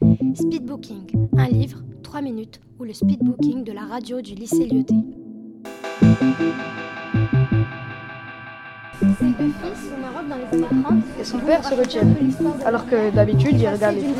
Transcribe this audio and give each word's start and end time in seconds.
Speedbooking, 0.00 1.28
un 1.36 1.48
livre, 1.48 1.82
3 2.02 2.22
minutes, 2.22 2.58
ou 2.78 2.84
le 2.84 2.94
speedbooking 2.94 3.64
de 3.64 3.72
la 3.72 3.82
radio 3.82 4.22
du 4.22 4.34
lycée 4.34 4.66
Lyoté. 4.66 4.94
au 9.02 10.00
Maroc 10.00 10.28
dans 10.28 10.36
les 10.36 10.64
années 10.64 10.82
30. 10.82 10.94
Et 11.20 11.24
son 11.24 11.38
père 11.40 11.62
se 11.62 11.74
retient. 11.74 12.02
Alors 12.64 12.86
que 12.86 13.10
d'habitude, 13.10 13.60
il 13.60 13.68
regarde 13.68 13.96
les 13.96 14.00
films. 14.00 14.14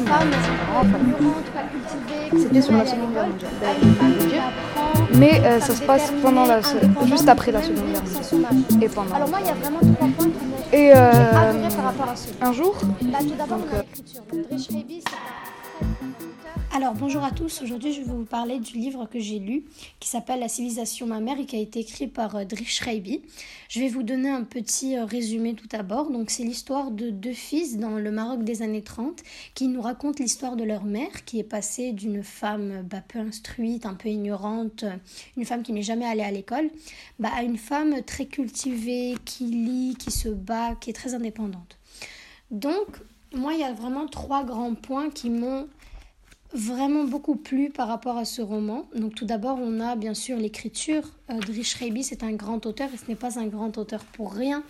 C'était 2.37 2.61
sur 2.61 2.75
la 2.75 2.87
Seconde 2.87 3.13
Guerre 3.13 3.29
mondiale. 3.29 3.51
Mais 5.15 5.41
euh, 5.45 5.61
ça 5.61 5.75
se 5.75 5.83
passe 5.83 6.13
pendant 6.23 6.45
la, 6.45 6.61
juste 7.07 7.29
après 7.29 7.53
la 7.53 7.63
Seconde 7.63 7.87
Guerre 7.91 8.03
mondiale. 8.03 8.83
Et 8.83 8.89
pendant. 8.89 9.15
Alors 9.15 9.29
moi, 9.31 9.39
il 9.41 9.47
y 9.47 9.51
a 9.51 9.55
vraiment 9.55 9.81
trois 9.95 10.09
points 10.09 10.27
qui 10.27 10.77
Et 10.77 10.93
euh, 10.95 11.11
par 11.75 11.85
rapport 11.85 12.09
à 12.11 12.17
ce 12.17 12.29
un 12.43 12.53
jour, 12.53 12.77
Bah, 13.03 13.19
tout 13.21 13.35
d'abord, 13.37 13.59
on 13.67 13.75
a 13.75 13.79
l'écriture. 13.79 14.23
Donc, 14.31 14.49
Drish 14.51 14.69
Alors 16.73 16.95
bonjour 16.95 17.25
à 17.25 17.31
tous, 17.31 17.63
aujourd'hui 17.63 17.93
je 17.93 18.01
vais 18.01 18.13
vous 18.13 18.25
parler 18.25 18.59
du 18.59 18.79
livre 18.79 19.05
que 19.05 19.19
j'ai 19.19 19.39
lu 19.39 19.65
qui 19.99 20.09
s'appelle 20.09 20.41
La 20.41 20.49
civilisation 20.49 21.07
ma 21.07 21.21
mère 21.21 21.39
et 21.39 21.45
qui 21.45 21.57
a 21.57 21.59
été 21.59 21.81
écrit 21.81 22.07
par 22.07 22.37
euh, 22.37 22.45
Drish 22.45 22.81
Raby. 22.81 23.21
Je 23.69 23.81
vais 23.81 23.89
vous 23.89 24.03
donner 24.03 24.31
un 24.31 24.45
petit 24.45 24.97
euh, 24.97 25.05
résumé 25.05 25.55
tout 25.55 25.67
d'abord. 25.67 26.11
Donc 26.11 26.31
c'est 26.31 26.43
l'histoire 26.43 26.91
de 26.91 27.11
deux 27.11 27.35
fils 27.35 27.77
dans 27.77 27.99
le 27.99 28.11
Maroc 28.11 28.45
des 28.45 28.63
années 28.63 28.83
30 28.83 29.23
qui 29.55 29.69
nous 29.69 29.83
racontent 29.83 30.23
l'histoire 30.23 30.57
de 30.57 30.65
leur 30.65 30.85
mère 30.85 31.25
qui 31.27 31.39
est 31.39 31.45
passée 31.45 31.93
d'une 31.93 32.23
femme 32.23 32.83
bah, 32.89 33.03
peu 33.07 33.19
instruite, 33.19 33.85
un 33.85 33.95
peu 33.95 34.09
ignorante, 34.09 34.85
euh, 34.85 34.97
une 35.37 35.45
femme 35.45 35.63
qui 35.63 35.73
n'est 35.73 35.83
jamais 35.83 36.07
allée 36.07 36.23
à 36.23 36.31
l'école, 36.31 36.71
bah, 37.19 37.31
à 37.35 37.43
une 37.43 37.59
femme 37.59 38.03
très 38.05 38.25
cultivée, 38.27 39.17
qui 39.25 39.45
lit, 39.45 39.97
qui 39.99 40.11
se 40.11 40.29
bat, 40.29 40.77
qui 40.77 40.89
est 40.89 40.95
très 40.95 41.15
indépendante. 41.15 41.77
Donc, 42.51 42.87
moi, 43.33 43.55
il 43.55 43.61
y 43.61 43.65
a 43.65 43.73
vraiment 43.73 44.07
trois 44.07 44.45
grands 44.45 44.75
points 44.75 45.11
qui 45.11 45.31
m'ont 45.31 45.69
vraiment 46.53 47.05
beaucoup 47.05 47.37
plu 47.37 47.71
par 47.71 47.87
rapport 47.87 48.17
à 48.17 48.25
ce 48.25 48.43
roman. 48.43 48.89
Donc, 48.95 49.15
tout 49.15 49.25
d'abord, 49.25 49.59
on 49.61 49.81
a 49.81 49.95
bien 49.95 50.15
sûr 50.15 50.37
l'écriture. 50.37 51.09
Euh, 51.31 51.39
Drish 51.39 51.77
Raby, 51.77 52.03
c'est 52.03 52.25
un 52.25 52.33
grand 52.33 52.67
auteur 52.67 52.89
et 52.93 52.97
ce 52.97 53.07
n'est 53.09 53.17
pas 53.17 53.39
un 53.39 53.47
grand 53.47 53.79
auteur 53.79 54.05
pour 54.05 54.33
rien. 54.33 54.65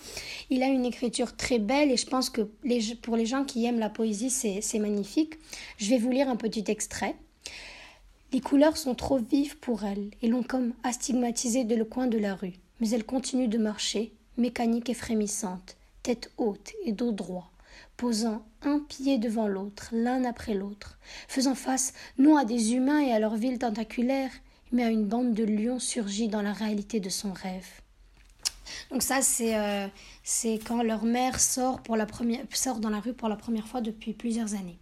Il 0.50 0.62
a 0.62 0.66
une 0.66 0.84
écriture 0.84 1.36
très 1.36 1.58
belle 1.58 1.90
et 1.90 1.96
je 1.96 2.06
pense 2.06 2.28
que 2.28 2.42
pour 3.02 3.16
les 3.16 3.26
gens 3.26 3.44
qui 3.44 3.64
aiment 3.64 3.78
la 3.78 3.88
poésie, 3.88 4.30
c'est 4.30 4.78
magnifique. 4.78 5.34
Je 5.78 5.88
vais 5.90 5.98
vous 5.98 6.10
lire 6.10 6.28
un 6.28 6.36
petit 6.36 6.64
extrait. 6.68 7.16
Les 8.32 8.40
couleurs 8.40 8.76
sont 8.76 8.94
trop 8.94 9.18
vives 9.18 9.58
pour 9.58 9.84
elle 9.84 10.10
et 10.22 10.28
l'ont 10.28 10.44
comme 10.44 10.72
astigmatisée 10.84 11.64
dès 11.64 11.76
le 11.76 11.84
coin 11.84 12.06
de 12.06 12.18
la 12.18 12.34
rue. 12.34 12.54
Mais 12.80 12.90
elle 12.90 13.04
continue 13.04 13.48
de 13.48 13.58
marcher, 13.58 14.12
mécanique 14.36 14.88
et 14.88 14.94
frémissante, 14.94 15.76
tête 16.02 16.30
haute 16.38 16.72
et 16.84 16.92
dos 16.92 17.10
droit, 17.10 17.49
posant 17.96 18.46
un 18.62 18.78
pied 18.78 19.18
devant 19.18 19.48
l'autre, 19.48 19.88
l'un 19.92 20.24
après 20.24 20.54
l'autre, 20.54 20.98
faisant 21.28 21.54
face 21.54 21.92
non 22.18 22.36
à 22.36 22.44
des 22.44 22.74
humains 22.74 23.00
et 23.00 23.12
à 23.12 23.18
leur 23.18 23.36
ville 23.36 23.58
tentaculaire, 23.58 24.30
mais 24.72 24.84
à 24.84 24.90
une 24.90 25.06
bande 25.06 25.34
de 25.34 25.44
lions 25.44 25.78
surgie 25.78 26.28
dans 26.28 26.42
la 26.42 26.52
réalité 26.52 27.00
de 27.00 27.08
son 27.08 27.32
rêve. 27.32 27.66
Donc 28.90 29.02
ça, 29.02 29.20
c'est 29.22 29.56
euh, 29.56 29.88
quand 30.66 30.82
leur 30.82 31.04
mère 31.04 31.40
sort 31.40 31.80
dans 31.80 32.90
la 32.90 33.00
rue 33.00 33.14
pour 33.14 33.28
la 33.28 33.36
première 33.36 33.66
fois 33.66 33.80
depuis 33.80 34.12
plusieurs 34.12 34.54
années. 34.54 34.78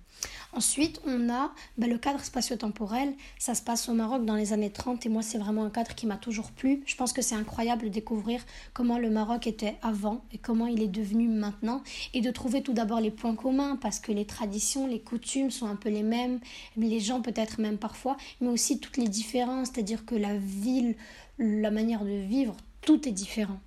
Ensuite, 0.55 1.01
on 1.07 1.29
a 1.29 1.53
bah, 1.77 1.87
le 1.87 1.99
cadre 1.99 2.25
spatio-temporel. 2.25 3.15
Ça 3.39 3.55
se 3.55 3.63
passe 3.63 3.89
au 3.89 3.93
Maroc 3.93 4.25
dans 4.25 4.35
les 4.35 4.53
années 4.53 4.71
30 4.71 5.05
et 5.05 5.09
moi, 5.09 5.23
c'est 5.23 5.39
vraiment 5.39 5.65
un 5.65 5.71
cadre 5.71 5.95
qui 5.95 6.07
m'a 6.07 6.17
toujours 6.17 6.51
plu. 6.51 6.83
Je 6.87 6.97
pense 6.97 7.13
que 7.13 7.21
c'est 7.21 7.35
incroyable 7.35 7.85
de 7.85 7.89
découvrir 7.89 8.41
comment 8.73 8.99
le 8.99 9.11
Maroc 9.11 9.47
était 9.47 9.77
avant 9.83 10.25
et 10.33 10.39
comment 10.39 10.67
il 10.67 10.83
est 10.83 10.89
devenu 10.89 11.29
maintenant 11.29 11.83
et 12.15 12.23
de 12.23 12.31
trouver 12.31 12.63
tout 12.63 12.73
d'abord 12.73 13.01
les 13.01 13.11
points 13.11 13.35
communs 13.35 13.77
parce 13.77 14.01
que 14.01 14.11
les 14.11 14.25
traditions, 14.25 14.87
les 14.87 15.01
coutumes 15.01 15.51
sont 15.51 15.67
un 15.67 15.77
peu 15.77 15.91
les 15.91 16.03
mêmes, 16.03 16.41
les 16.77 17.01
gens 17.01 17.21
peut-être 17.21 17.61
même 17.61 17.79
parfois, 17.79 18.17
mais 18.41 18.49
aussi 18.49 18.81
toutes 18.81 18.97
les 18.97 19.09
différences, 19.09 19.69
c'est-à-dire 19.73 20.07
que 20.07 20.15
la 20.15 20.37
ville, 20.37 20.97
la 21.39 21.71
manière 21.71 22.05
de 22.05 22.11
vivre, 22.11 22.57
tout 22.81 23.07
est 23.07 23.13
différent. 23.13 23.61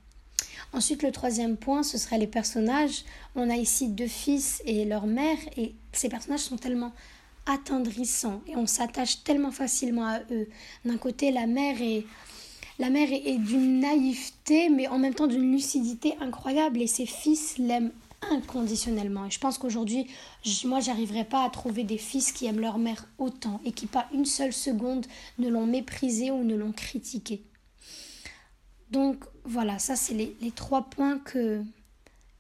Ensuite, 0.74 1.04
le 1.04 1.12
troisième 1.12 1.58
point, 1.58 1.84
ce 1.84 1.98
serait 1.98 2.18
les 2.18 2.28
personnages. 2.28 3.04
On 3.36 3.50
a 3.50 3.56
ici 3.56 3.90
deux 3.90 4.08
fils 4.08 4.62
et 4.66 4.86
leur 4.86 5.06
mère, 5.08 5.38
et 5.58 5.76
ces 5.92 6.10
personnages 6.10 6.42
sont 6.42 6.58
tellement 6.58 6.94
attendrissants 7.46 8.42
et 8.48 8.56
on 8.56 8.68
s'attache 8.68 9.24
tellement 9.24 9.52
facilement 9.52 10.06
à 10.06 10.20
eux. 10.32 10.48
D'un 10.86 10.98
côté, 10.98 11.32
la 11.32 11.48
mère 11.48 11.82
est 11.82 12.06
la 12.80 12.90
mère 12.90 13.10
est, 13.12 13.38
d'une 13.38 13.80
naïveté, 13.80 14.70
mais 14.70 14.88
en 14.88 14.98
même 14.98 15.14
temps 15.14 15.28
d'une 15.28 15.52
lucidité 15.52 16.16
incroyable, 16.20 16.82
et 16.82 16.88
ses 16.88 17.06
fils 17.06 17.60
l'aiment 17.60 17.92
inconditionnellement. 18.32 19.28
Et 19.28 19.30
je 19.30 19.40
pense 19.40 19.60
qu'aujourd'hui, 19.60 20.08
moi, 20.66 20.80
j'arriverai 20.80 21.24
pas 21.24 21.44
à 21.44 21.50
trouver 21.52 21.84
des 21.84 22.00
fils 22.00 22.32
qui 22.32 22.48
aiment 22.48 22.60
leur 22.60 22.80
mère 22.80 23.08
autant 23.20 23.62
et 23.66 23.72
qui 23.72 23.86
pas 23.86 24.08
une 24.14 24.26
seule 24.26 24.54
seconde 24.54 25.06
ne 25.38 25.48
l'ont 25.48 25.68
méprisée 25.68 26.32
ou 26.32 26.44
ne 26.44 26.56
l'ont 26.56 26.72
critiquée. 26.72 27.44
Donc 28.92 29.24
voilà, 29.46 29.80
ça 29.80 29.96
c'est 29.96 30.14
les, 30.14 30.52
trois 30.52 30.84
points 30.84 31.18
que, 31.20 31.64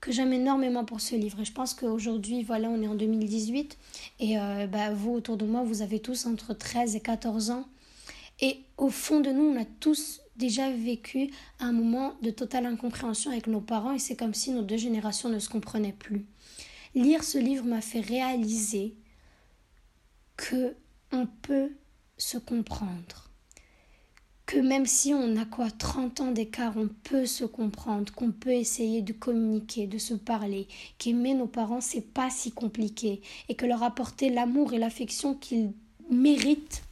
que 0.02 0.12
j'aime 0.12 0.34
énormément 0.34 0.84
pour 0.84 1.00
ce 1.00 1.16
livre. 1.16 1.40
Et 1.40 1.46
je 1.46 1.54
pense 1.54 1.74
qu'aujourd'hui, 1.74 2.44
voilà, 2.44 2.70
on 2.70 2.82
est 2.82 2.88
en 2.88 2.96
2018 2.96 3.78
et 4.20 4.38
euh, 4.38 4.68
bah, 4.68 4.94
vous 4.94 5.14
autour 5.14 5.38
de 5.38 5.46
moi, 5.46 5.64
vous 5.64 5.82
avez 5.82 6.00
tous 6.00 6.26
entre 6.26 6.54
13 6.54 6.96
et 6.96 7.00
14 7.00 7.52
ans. 7.52 7.66
Et 8.42 8.60
au 8.78 8.90
fond 8.90 9.22
de 9.22 9.32
nous, 9.32 9.44
on 9.44 9.62
a 9.62 9.66
tous 9.66 10.22
déjà 10.36 10.72
vécu 10.72 11.30
un 11.60 11.72
moment 11.72 12.16
de 12.22 12.32
totale 12.32 12.66
incompréhension 12.66 13.32
avec 13.32 13.48
nos 13.48 13.62
parents 13.62 13.94
et 13.94 14.00
c'est 14.00 14.16
comme 14.16 14.34
si 14.34 14.52
nos 14.52 14.64
deux 14.64 14.78
générations 14.78 15.30
ne 15.30 15.40
se 15.40 15.50
comprenaient 15.50 15.94
plus. 15.94 16.26
Lire 16.96 17.24
ce 17.24 17.38
livre 17.38 17.64
m'a 17.66 17.82
fait 17.82 18.02
réaliser 18.02 18.96
que 20.36 20.76
on 21.12 21.28
peut 21.28 21.72
se 22.18 22.38
comprendre 22.38 23.31
que 24.52 24.58
même 24.60 24.86
si 24.86 25.14
on 25.14 25.38
a 25.38 25.46
quoi 25.46 25.72
30 25.72 26.20
ans 26.20 26.32
d'écart, 26.32 26.74
on 26.76 26.90
peut 27.06 27.26
se 27.26 27.46
comprendre, 27.46 28.14
qu'on 28.14 28.32
peut 28.32 28.52
essayer 28.52 29.02
de 29.02 29.14
communiquer, 29.14 29.88
de 29.88 29.98
se 29.98 30.14
parler, 30.14 30.68
qu'aimer 30.98 31.34
nos 31.34 31.48
parents 31.48 31.80
c'est 31.80 32.02
pas 32.02 32.30
si 32.30 32.52
compliqué 32.52 33.22
et 33.48 33.56
que 33.56 33.66
leur 33.66 33.82
apporter 33.82 34.30
l'amour 34.30 34.74
et 34.74 34.78
l'affection 34.78 35.36
qu'ils 35.36 35.72
méritent, 36.10 36.84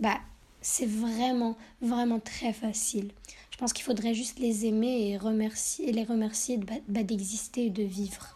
bah 0.00 0.18
c'est 0.62 0.86
vraiment 0.88 1.58
vraiment 1.82 2.20
très 2.20 2.54
facile. 2.54 3.10
Je 3.50 3.58
pense 3.58 3.74
qu'il 3.74 3.84
faudrait 3.84 4.14
juste 4.14 4.38
les 4.38 4.64
aimer 4.64 5.10
et 5.10 5.18
remercier 5.18 5.92
les 5.92 6.04
remercier 6.04 6.56
de- 6.56 6.66
bah, 6.88 7.02
d'exister 7.02 7.66
et 7.66 7.70
de 7.70 7.82
vivre. 7.82 8.34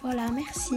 Voilà, 0.00 0.30
merci. 0.30 0.76